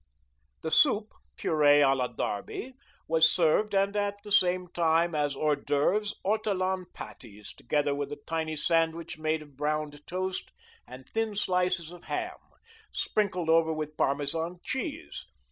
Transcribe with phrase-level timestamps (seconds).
[0.63, 2.73] The soup, puree a la Derby,
[3.07, 8.17] was served, and at the same time, as hors d'oeuvres, ortolan patties, together with a
[8.25, 10.49] tiny sandwich made of browned toast
[10.87, 12.37] and thin slices of ham,
[12.91, 15.27] sprinkled over with Parmesan cheese.